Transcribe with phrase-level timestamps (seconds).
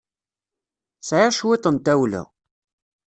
[1.07, 2.23] Sɛiɣ cwiṭ n tawla.